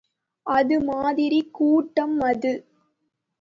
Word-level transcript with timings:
அது 0.45 0.77
மாதிரி 0.81 1.39
கூட்டம் 1.51 2.17
அது. 2.21 2.53